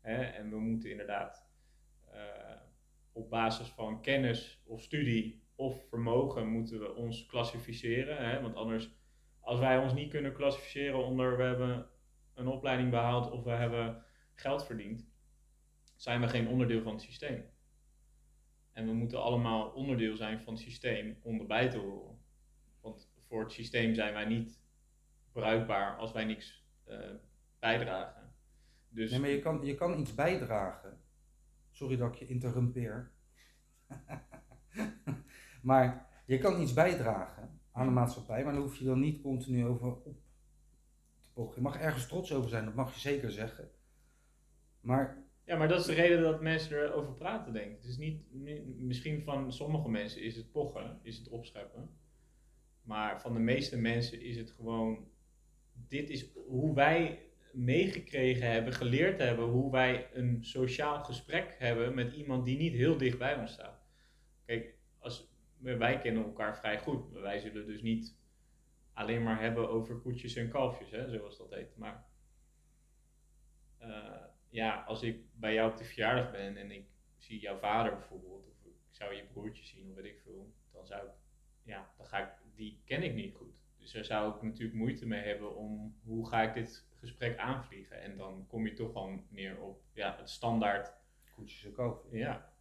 [0.00, 0.22] Hè?
[0.22, 1.48] En we moeten inderdaad
[2.10, 2.20] eh,
[3.12, 8.16] op basis van kennis of studie of vermogen moeten we ons klassificeren.
[8.16, 8.40] Hè?
[8.42, 8.90] Want anders,
[9.40, 11.86] als wij ons niet kunnen klassificeren onder we hebben
[12.34, 15.09] een opleiding behaald of we hebben geld verdiend,
[16.00, 17.44] zijn we geen onderdeel van het systeem.
[18.72, 22.18] En we moeten allemaal onderdeel zijn van het systeem om erbij te horen.
[22.80, 24.60] Want voor het systeem zijn wij niet
[25.32, 27.14] bruikbaar als wij niks eh,
[27.58, 28.32] bijdragen.
[28.88, 31.00] Dus Nee, maar je kan, je kan iets bijdragen.
[31.70, 33.10] Sorry dat ik je interrumpeer.
[35.62, 39.66] maar je kan iets bijdragen aan de maatschappij, maar daar hoef je dan niet continu
[39.66, 40.14] over op te
[41.32, 41.54] pochen.
[41.54, 43.70] Je mag ergens trots over zijn, dat mag je zeker zeggen.
[44.80, 45.19] Maar
[45.50, 47.76] Ja, maar dat is de reden dat mensen erover praten, denk ik.
[47.76, 51.90] Het is niet, mi- misschien van sommige mensen is het pochen, is het opscheppen.
[52.82, 55.08] Maar van de meeste mensen is het gewoon,
[55.72, 62.12] dit is hoe wij meegekregen hebben, geleerd hebben, hoe wij een sociaal gesprek hebben met
[62.12, 63.82] iemand die niet heel dicht bij ons staat.
[64.44, 68.16] Kijk, als, wij kennen elkaar vrij goed, wij zullen dus niet
[68.92, 71.76] alleen maar hebben over koetjes en kalfjes, hè, zoals dat heet.
[71.76, 72.04] Maar
[73.78, 76.84] eh, ja, als ik bij jou op de verjaardag ben en ik
[77.16, 80.86] zie jouw vader bijvoorbeeld, of ik zou je broertje zien of weet ik veel, dan
[80.86, 81.12] zou ik,
[81.62, 83.58] ja, dan ga ik, die ken ik niet goed.
[83.78, 88.00] Dus daar zou ik natuurlijk moeite mee hebben om hoe ga ik dit gesprek aanvliegen.
[88.00, 90.92] En dan kom je toch gewoon neer op ja, het standaard.
[91.34, 92.12] Koetjes en kalfjes.
[92.12, 92.52] Ja,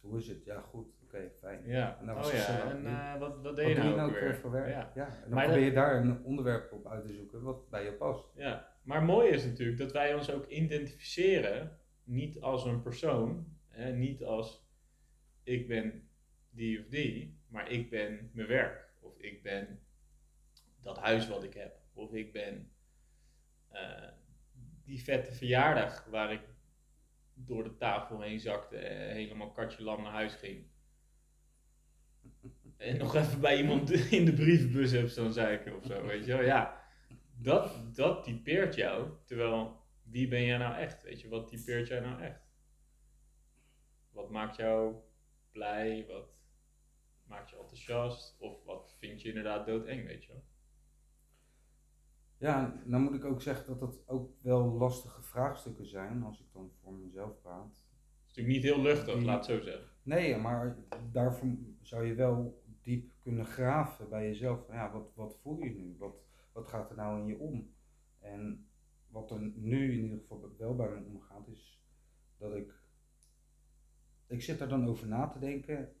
[0.00, 0.44] Hoe is het?
[0.44, 0.86] Ja, goed.
[1.02, 1.66] Oké, fijn.
[1.66, 1.98] ja.
[2.00, 2.72] Oh ja, gezellig.
[2.72, 4.24] en eh, wat, wat deed je nou je nou ook weer?
[4.24, 4.68] weer voor werk?
[4.68, 4.90] Ja.
[4.94, 5.06] Ja.
[5.06, 7.92] En dan Maar probeer je daar een onderwerp op uit te zoeken wat bij je
[7.92, 8.28] past.
[8.34, 13.92] Ja, maar mooi is natuurlijk dat wij ons ook identificeren, niet als een persoon, hè,
[13.92, 14.68] niet als
[15.42, 16.08] ik ben
[16.50, 19.80] die of die, maar ik ben mijn werk, of ik ben
[20.82, 22.72] dat huis wat ik heb, of ik ben
[23.68, 24.08] eh,
[24.84, 26.42] die vette verjaardag waar ik
[27.34, 30.66] door de tafel heen zakte en helemaal katje lam naar huis ging.
[32.76, 36.32] En nog even bij iemand in de brievenbus heb staan zeiken of zo, weet je
[36.32, 36.42] wel.
[36.44, 36.83] Ja,
[37.44, 39.08] dat, dat typeert jou.
[39.24, 41.02] Terwijl, wie ben jij nou echt?
[41.02, 42.42] Weet je, wat typeert jij nou echt?
[44.10, 44.94] Wat maakt jou
[45.52, 46.06] blij?
[46.08, 46.28] Wat
[47.26, 48.36] maakt je enthousiast?
[48.40, 50.44] Of wat vind je inderdaad doodeng, weet je wel?
[52.36, 56.46] Ja, nou moet ik ook zeggen dat dat ook wel lastige vraagstukken zijn als ik
[56.52, 57.64] dan voor mezelf praat.
[57.66, 59.88] Het is natuurlijk niet heel luchtig, Die- laat het zo zeggen.
[60.02, 60.76] Nee, maar
[61.12, 61.48] daarvoor
[61.82, 64.68] zou je wel diep kunnen graven bij jezelf.
[64.68, 65.96] Ja, wat, wat voel je nu?
[65.98, 66.16] Wat,
[66.54, 67.74] wat gaat er nou in je om?
[68.18, 68.68] En
[69.08, 71.82] wat er nu in ieder geval wel bij me omgaat, is
[72.36, 72.82] dat ik.
[74.26, 75.96] Ik zit er dan over na te denken.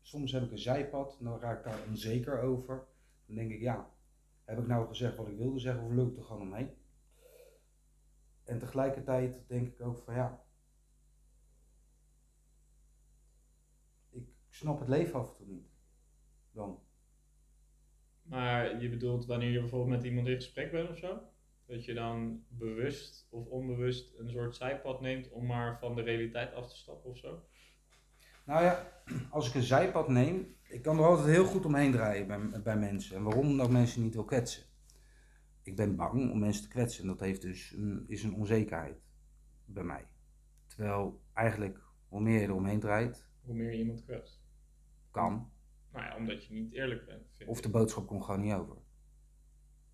[0.00, 2.86] Soms heb ik een zijpad dan raak ik daar onzeker over.
[3.26, 3.90] Dan denk ik, ja,
[4.44, 6.70] heb ik nou gezegd wat ik wilde zeggen of lukt er gewoon omheen?
[8.44, 10.44] En tegelijkertijd denk ik ook van ja,
[14.10, 15.68] ik snap het leven af en toe niet.
[16.50, 16.85] Dan.
[18.28, 21.20] Maar je bedoelt wanneer je bijvoorbeeld met iemand in gesprek bent of zo?
[21.66, 26.54] Dat je dan bewust of onbewust een soort zijpad neemt om maar van de realiteit
[26.54, 27.42] af te stappen of zo?
[28.44, 32.26] Nou ja, als ik een zijpad neem, ik kan er altijd heel goed omheen draaien
[32.26, 33.16] bij, bij mensen.
[33.16, 33.46] En waarom?
[33.46, 34.62] Omdat mensen niet wil kwetsen.
[35.62, 39.00] Ik ben bang om mensen te kwetsen en dat heeft dus een, is een onzekerheid
[39.64, 40.06] bij mij.
[40.66, 44.44] Terwijl eigenlijk, hoe meer je er omheen draait, Hoe meer je iemand kwetst.
[45.10, 45.50] kan.
[45.96, 47.26] Nou ja, omdat je niet eerlijk bent.
[47.36, 48.76] Vind Of de boodschap komt gewoon niet over.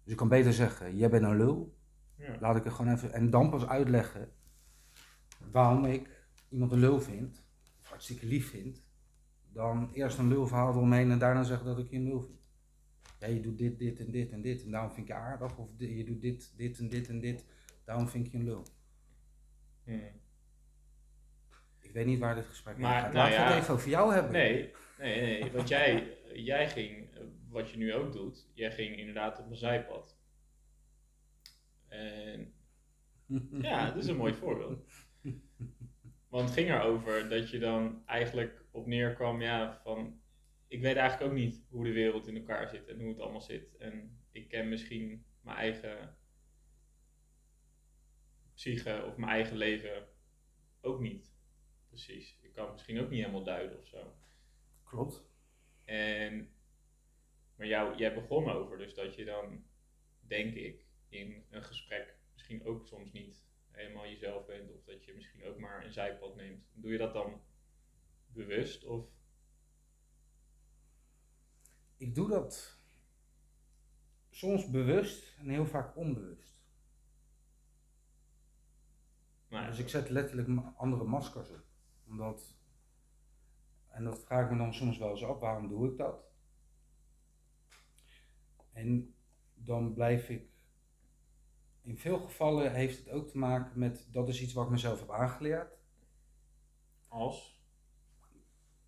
[0.02, 1.76] Dus ik kan beter zeggen, jij bent een lul.
[2.16, 2.36] Ja.
[2.40, 3.12] Laat ik er gewoon even.
[3.12, 4.32] En dan pas uitleggen
[5.50, 7.44] waarom ik iemand een lul vind.
[7.80, 8.82] Of hartstikke lief vind.
[9.52, 12.50] Dan eerst een lulverhaal eromheen en daarna zeggen dat ik je een lul vind.
[13.18, 15.58] Ja, je doet dit, dit en dit en dit en daarom vind ik je aardig.
[15.58, 17.44] Of je doet dit, dit en dit en dit.
[17.84, 18.66] Daarom vind ik je een lul.
[19.84, 20.20] Hmm.
[21.92, 23.12] Ik weet niet waar dit gesprek Maar, gaat.
[23.12, 24.32] nou Laten we het even over jou hebben.
[24.32, 25.52] Nee, nee, nee.
[25.52, 27.08] Want jij, jij ging,
[27.48, 30.18] wat je nu ook doet, jij ging inderdaad op een zijpad.
[31.88, 32.54] En
[33.68, 34.84] ja, dat is een mooi voorbeeld.
[36.28, 40.20] Want het ging erover dat je dan eigenlijk op neerkwam, ja, van
[40.68, 43.40] ik weet eigenlijk ook niet hoe de wereld in elkaar zit en hoe het allemaal
[43.40, 43.76] zit.
[43.76, 46.16] En ik ken misschien mijn eigen
[48.54, 50.06] psyche of mijn eigen leven
[50.80, 51.31] ook niet.
[51.92, 52.38] Precies.
[52.40, 54.14] Ik kan het misschien ook niet helemaal duiden of zo.
[54.84, 55.24] Klopt.
[55.84, 56.50] En,
[57.56, 59.64] maar jou, jij begon over, dus dat je dan,
[60.20, 65.14] denk ik, in een gesprek misschien ook soms niet helemaal jezelf bent, of dat je
[65.14, 66.64] misschien ook maar een zijpad neemt.
[66.72, 67.40] Doe je dat dan
[68.26, 68.84] bewust?
[68.84, 69.06] Of,
[71.96, 72.78] Ik doe dat
[74.30, 76.60] soms bewust en heel vaak onbewust.
[79.48, 81.70] nou, ja, Dus ik zet letterlijk andere maskers op.
[82.12, 82.56] Omdat,
[83.88, 86.24] en dat vraag ik me dan soms wel eens af, waarom doe ik dat?
[88.72, 89.14] En
[89.54, 90.50] dan blijf ik,
[91.82, 95.00] in veel gevallen heeft het ook te maken met, dat is iets wat ik mezelf
[95.00, 95.78] heb aangeleerd.
[97.08, 97.60] als?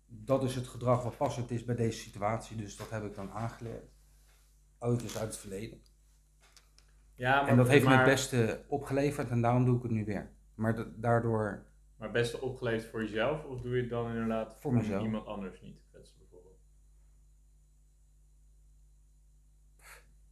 [0.05, 3.31] Dat is het gedrag wat passend is bij deze situatie, dus dat heb ik dan
[3.31, 3.91] aangeleerd.
[4.79, 5.81] Ooit is uit het verleden.
[7.15, 10.05] Ja, maar, En dat heeft me het beste opgeleverd en daarom doe ik het nu
[10.05, 10.33] weer.
[10.55, 11.65] Maar da- daardoor
[11.97, 15.03] Maar best opgeleefd voor jezelf, of doe je het dan inderdaad Voor mezelf.
[15.03, 16.59] iemand anders niet te kwetsen bijvoorbeeld?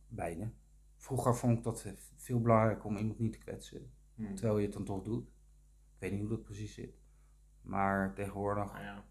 [0.07, 0.51] beide.
[0.95, 3.91] Vroeger vond ik dat veel belangrijker om iemand niet te kwetsen.
[4.15, 4.35] Hmm.
[4.35, 5.27] Terwijl je het dan toch doet.
[5.27, 7.01] Ik weet niet hoe dat precies zit.
[7.61, 9.05] Maar tegenwoordig Nou ja.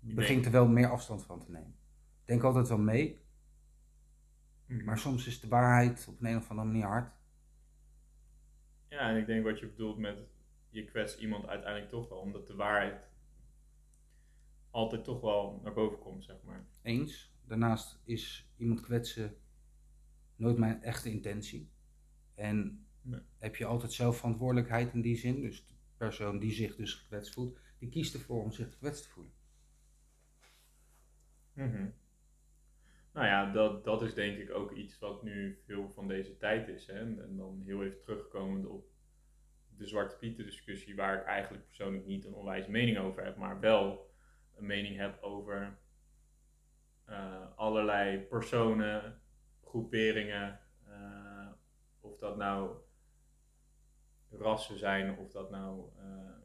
[0.00, 1.74] Begint er wel meer afstand van te nemen.
[2.20, 3.20] Ik denk altijd wel mee,
[4.66, 4.84] Mhm.
[4.84, 7.12] maar soms is de waarheid op een, een of andere manier hard.
[8.88, 10.18] Ja, en ik denk wat je bedoelt met
[10.70, 13.08] je kwetst iemand uiteindelijk toch wel, omdat de waarheid
[14.70, 16.66] altijd toch wel naar boven komt, zeg maar.
[16.82, 17.32] Eens.
[17.46, 19.36] Daarnaast is iemand kwetsen
[20.36, 21.70] nooit mijn echte intentie.
[22.34, 23.20] En Nee.
[23.38, 25.40] heb je altijd zelf verantwoordelijkheid in die zin.
[25.40, 29.08] Dus de persoon die zich dus gekwetst voelt, die kiest ervoor om zich gekwetst te
[29.08, 29.32] voelen.
[31.52, 31.88] Mhm.
[33.12, 36.68] Nou ja, dat, dat is denk ik ook iets wat nu veel van deze tijd
[36.68, 36.86] is.
[36.86, 37.22] Hè?
[37.22, 38.88] En dan heel even terugkomend op
[39.80, 43.60] de Zwarte Pieten discussie, waar ik eigenlijk persoonlijk niet een onwijs mening over heb, maar
[43.60, 44.10] wel
[44.56, 45.78] een mening heb over
[47.04, 49.20] eh, allerlei personen,
[49.64, 51.48] groeperingen, eh,
[52.00, 52.76] of dat nou
[54.30, 56.38] rassen zijn, of dat nou eh,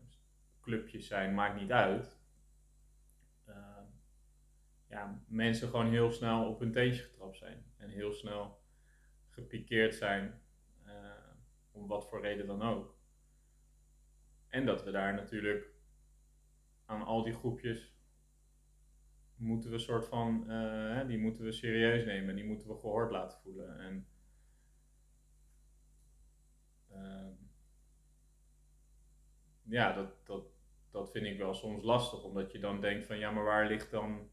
[0.62, 2.24] clubjes zijn, maakt niet uit.
[4.88, 7.66] Ja, mensen gewoon heel snel op hun teentje getrapt zijn.
[7.78, 8.62] En heel snel
[9.30, 10.42] gepikeerd zijn,
[11.72, 12.95] om wat voor reden dan ook.
[14.56, 15.70] En dat we daar natuurlijk
[16.86, 17.94] aan al die groepjes
[19.36, 23.12] moeten we soort van, eh, die moeten we serieus nemen en die moeten we gehoord
[23.12, 23.80] laten voelen.
[23.80, 24.08] En,
[26.92, 27.34] ehm,
[29.64, 30.46] ja, dat, dat,
[30.92, 33.92] dat vind ik wel soms lastig, omdat je dan denkt van ja, maar waar ligt
[33.92, 34.30] dan,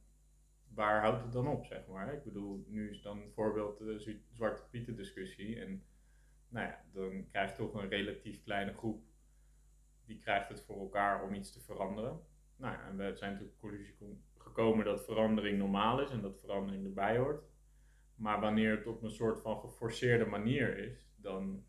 [0.74, 2.14] waar houdt het dan op, zeg maar.
[2.14, 5.84] Ik bedoel, nu is dan voorbeeld de Zwarte Pieten discussie en
[6.48, 9.10] nou ja, dan krijg je toch een relatief kleine groep
[10.06, 12.20] die krijgt het voor elkaar om iets te veranderen.
[12.56, 16.20] Nou ja, en we zijn tot de conclusie kom- gekomen dat verandering normaal is en
[16.20, 17.44] dat verandering erbij hoort.
[18.14, 21.64] Maar wanneer het op een soort van geforceerde manier is, dan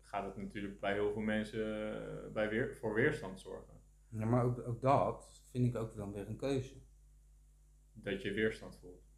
[0.00, 1.92] gaat het natuurlijk bij heel veel mensen
[2.26, 3.80] eh, bij weer, voor weerstand zorgen.
[4.08, 6.74] Ja, maar ook, ook dat vind ik ook dan weer een keuze.
[7.92, 9.10] Dat je weerstand voelt.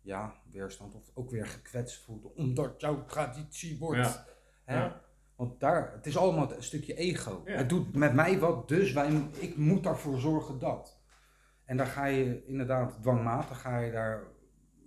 [0.00, 3.98] Ja, weerstand of ook weer gekwetst voelt omdat jouw traditie wordt.
[4.14, 4.26] Ja.
[4.64, 4.78] Hè?
[4.78, 5.04] Ja.
[5.40, 7.42] Want daar, het is allemaal een stukje ego.
[7.44, 7.56] Ja.
[7.56, 11.00] Het doet met mij wat, dus wij, ik moet daarvoor zorgen dat.
[11.64, 14.22] En daar ga je inderdaad dwangmatig ga je daar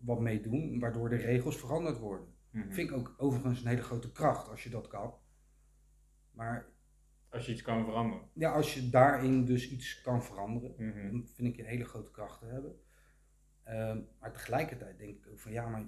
[0.02, 2.28] wat mee doen, waardoor de regels veranderd worden.
[2.50, 2.72] Mhm.
[2.72, 5.14] Vind ik ook overigens een hele grote kracht als je dat kan.
[6.32, 6.66] Maar
[7.30, 8.28] Als je iets kan veranderen.
[8.34, 11.12] ja, als je daarin dus iets kan veranderen, Mhm.
[11.12, 12.76] dan vind ik je een hele grote kracht te hebben.
[13.64, 15.84] Ehm, maar tegelijkertijd denk ik ook van ja, maar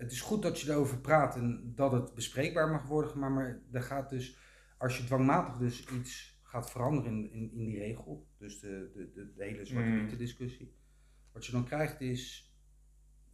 [0.00, 3.60] het is goed dat je erover praat en dat het bespreekbaar mag worden, maar, maar
[3.72, 4.38] er gaat dus,
[4.78, 9.10] als je dwangmatig dus iets gaat veranderen in, in, in die regel, dus de, de,
[9.10, 9.98] de, de hele zwarte Mm.
[9.98, 10.74] pieten discussie,
[11.32, 12.54] wat je dan krijgt is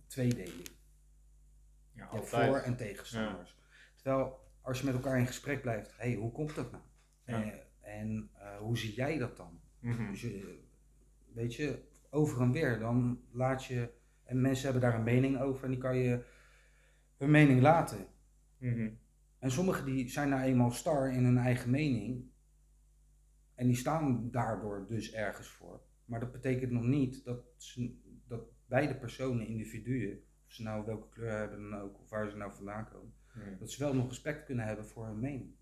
[0.06, 0.68] tweedeling.
[1.92, 3.56] Ja, voor- en tegenstanders.
[3.96, 6.82] Terwijl als je met elkaar in gesprek blijft, hé, hey, hoe komt dat nou?
[7.24, 7.42] Ja.
[7.42, 7.58] Eh,
[8.00, 9.60] en eh, hoe zie jij dat dan?
[9.80, 10.10] Mhm.
[10.10, 10.58] Dus je,
[11.34, 13.90] weet je, over en weer, dan laat je,
[14.24, 16.24] en mensen hebben daar een mening over en die kan je
[17.16, 18.06] hun mening laten.
[18.58, 18.90] Mhm.
[19.38, 22.30] En sommigen die zijn nou eenmaal star in hun eigen mening
[23.54, 25.80] en die staan daardoor dus ergens voor.
[26.04, 31.08] Maar dat betekent nog niet dat, ze, dat beide personen, individuen, of ze nou welke
[31.08, 33.14] kleur hebben dan ook, of waar ze nou vandaan komen,
[33.58, 35.54] dat ze wel nog respect kunnen hebben voor hun mening.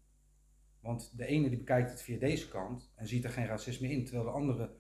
[0.81, 4.05] Want de ene die bekijkt het via deze kant en ziet er geen racisme in,
[4.05, 4.75] terwijl de andere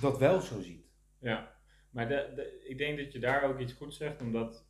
[0.00, 0.86] dat wel zo ziet.
[1.18, 1.54] Ja,
[1.90, 4.66] maar de, de, ik denk dat je daar ook iets goed zegt, omdat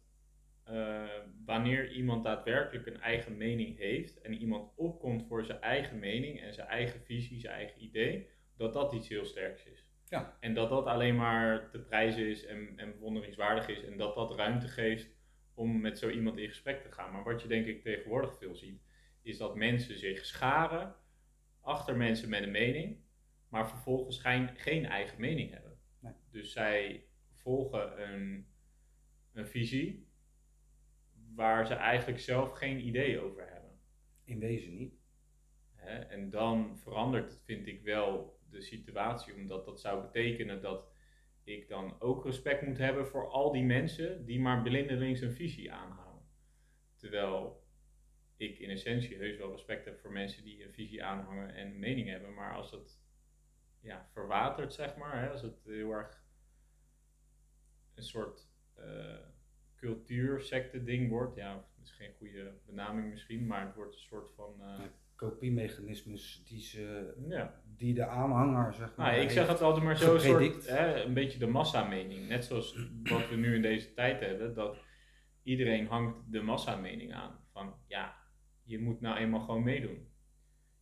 [0.64, 1.04] eh,
[1.44, 6.54] wanneer iemand daadwerkelijk een eigen mening heeft en iemand opkomt voor zijn eigen mening en
[6.54, 9.86] zijn eigen visie, zijn eigen idee, dat dat iets heel sterks is.
[10.08, 10.36] Ja.
[10.40, 14.36] En dat dat alleen maar te prijzen is en, en bewonderingswaardig is en dat dat
[14.36, 15.10] ruimte geeft
[15.54, 17.12] om met zo iemand in gesprek te gaan.
[17.12, 18.82] Maar wat je denk ik tegenwoordig veel ziet,
[19.22, 20.94] is dat mensen zich scharen
[21.60, 22.98] achter mensen met een mening,
[23.48, 25.78] maar vervolgens geen, geen eigen mening hebben.
[25.98, 26.12] Nee.
[26.30, 28.46] Dus zij volgen een,
[29.32, 30.11] een visie
[31.34, 33.80] waar ze eigenlijk zelf geen idee over hebben.
[34.24, 35.00] In wezen niet.
[35.74, 35.98] Hè?
[35.98, 40.90] En dan verandert vind ik wel, de situatie, omdat dat zou betekenen dat
[41.44, 45.72] ik dan ook respect moet hebben voor al die mensen die maar blindelings een visie
[45.72, 46.22] aanhouden.
[46.96, 47.66] Terwijl
[48.36, 51.78] ik in essentie heus wel respect heb voor mensen die een visie aanhangen en een
[51.78, 53.00] mening hebben, maar als het
[53.80, 56.24] ja, verwatert, zeg maar, hè, als het heel erg
[57.94, 59.31] een soort eh
[59.82, 64.00] cultuur, secte ding wordt, ja, dat is geen goede benaming misschien, maar het wordt een
[64.00, 64.88] soort van, Nee.
[65.14, 69.12] Kopiemechanismes die, ze, ja, die de aanhanger, zeg maar.
[69.12, 72.28] Nou, ik zeg het altijd maar zo, een soort, hè, een beetje de massamening.
[72.28, 74.76] Net zoals wat we nu in deze tijd hebben, dat
[75.42, 77.38] iedereen hangt de massamening aan.
[77.52, 78.14] Van ja,
[78.62, 80.08] je moet nou eenmaal gewoon meedoen.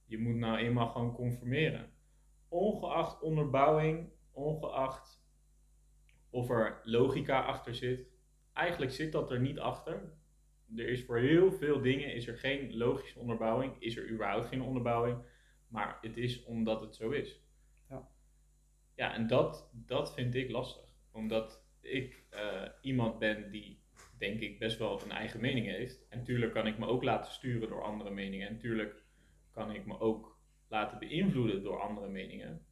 [0.05, 1.91] Je moet nou eenmaal gewoon conformeren.
[2.49, 5.23] Ongeacht onderbouwing, ongeacht
[6.31, 8.10] of er logica achter zit.
[8.61, 10.13] Eigenlijk zit dat er niet achter.
[10.77, 14.63] Er is voor heel veel dingen is er geen logische onderbouwing, is er überhaupt geen
[14.63, 15.19] onderbouwing.
[15.69, 17.41] Maar het is omdat het zo is.
[17.89, 18.09] Ja.
[18.95, 20.85] Ja, en dat, dat vind ik lastig.
[21.13, 23.83] Omdat ik eh, iemand ben die
[24.19, 26.07] denk ik, best wel een eigen mening heeft.
[26.09, 28.49] En tuurlijk kan ik me ook laten sturen door andere meningen.
[28.49, 29.05] En tuurlijk
[29.51, 30.39] kan ik me ook
[30.69, 32.65] laten beïnvloeden door andere meningen.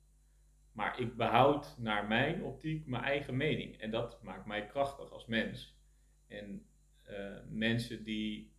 [0.73, 3.77] Maar ik behoud naar mijn optiek mijn eigen mening.
[3.81, 5.78] En dat maakt mij krachtig als mens.
[6.29, 6.67] En
[7.03, 8.53] eh, mensen die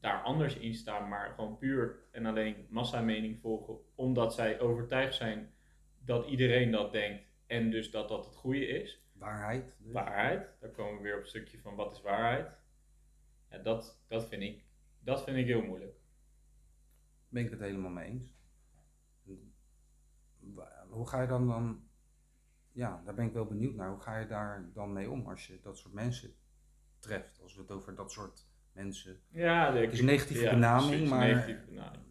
[0.00, 5.52] daar anders in staan, maar gewoon puur en alleen massamening volgen, omdat zij overtuigd zijn
[6.04, 9.04] dat iedereen dat denkt en dus dat dat het goede is.
[9.12, 9.74] Waarheid.
[9.78, 9.92] dus.
[9.92, 12.50] Waarheid, daar komen we weer op het stukje van wat is waarheid.
[13.50, 14.64] Ja, dat, dat, vind ik,
[15.00, 15.96] dat vind ik heel moeilijk.
[17.28, 18.38] Ben ik het helemaal mee eens.
[20.88, 21.88] Hoe ga je dan dan,
[22.72, 23.90] ja, daar ben ik wel benieuwd naar.
[23.90, 26.34] Hoe ga je daar dan mee om als je dat soort mensen
[27.00, 27.40] treft?
[27.42, 29.20] Als we het over dat soort mensen.
[29.30, 32.02] Ja, Het is een negatieve benaming, maar- negatieve benaming.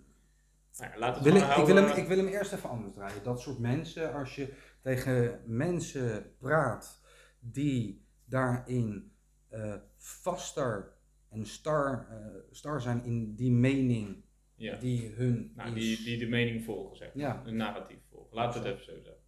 [0.99, 3.23] Nou Wil het ik, ik, wil hem, ik wil hem eerst even anders draaien.
[3.23, 7.01] Dat soort mensen, als je tegen mensen praat
[7.39, 9.11] die daarin
[9.49, 10.93] eh, vaster
[11.29, 14.23] en star, eh, star zijn in die mening
[14.55, 14.75] ja.
[14.77, 15.83] die hun Nou, is.
[15.97, 17.23] die, die de mening volgen, zeg maar.
[17.23, 17.41] Ja.
[17.45, 18.35] Een narratief volgen.
[18.35, 19.23] Laten we het even zo zeggen.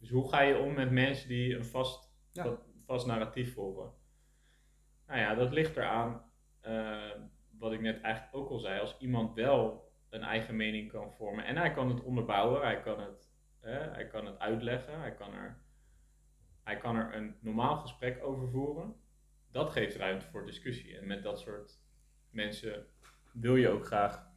[0.00, 2.58] Dus hoe ga je om met mensen die een vast, Ja.
[2.86, 3.92] vast narratief volgen?
[5.10, 6.22] Nou ja, dat ligt eraan,
[6.60, 7.10] eh
[7.58, 8.80] wat ik net eigenlijk ook al zei.
[8.80, 13.00] Als iemand wel een eigen mening kan vormen en hij kan het onderbouwen, hij kan
[13.00, 13.30] het,
[13.60, 15.62] hè, hij kan het uitleggen, hij kan, er,
[16.62, 18.94] hij kan er een normaal gesprek over voeren.
[19.50, 20.98] Dat geeft ruimte voor discussie.
[20.98, 21.78] En met dat soort
[22.30, 22.86] mensen
[23.32, 24.28] wil je ook graag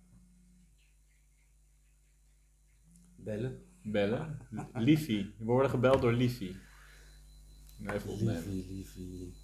[3.16, 3.66] Bellen.
[3.84, 4.40] Bellen.
[4.74, 5.34] Liefie.
[5.38, 6.56] We worden gebeld door Liefie.
[7.88, 8.50] Even opnemen.
[8.50, 9.43] Liefie, liefie.